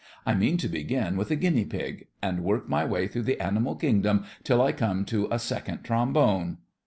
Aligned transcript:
I 0.25 0.33
mean 0.33 0.57
to 0.57 0.67
begin 0.67 1.15
with 1.15 1.29
a 1.29 1.35
guinea 1.35 1.63
pig, 1.63 2.07
and 2.23 2.43
work 2.43 2.67
my 2.67 2.83
way 2.83 3.07
through 3.07 3.21
the 3.21 3.39
animal 3.39 3.75
kingdom 3.75 4.25
till 4.43 4.59
I 4.59 4.71
come 4.71 5.05
to 5.05 5.27
a 5.29 5.37
Second 5.37 5.83
Trombone. 5.83 6.57